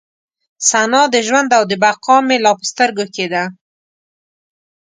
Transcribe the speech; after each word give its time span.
ثنا 0.69 1.01
د 1.13 1.15
ژوند 1.27 1.49
او 1.57 1.63
د 1.71 1.73
بقا 1.83 2.17
مې 2.27 2.37
لا 2.43 2.51
په 2.59 2.65
سترګو 2.71 3.05
کې 3.15 3.25
ده. 3.33 3.43